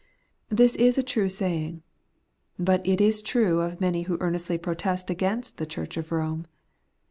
[0.49, 1.83] This is a true saying.
[2.57, 6.47] But it is true of many who earnestly protest against the Church of Home.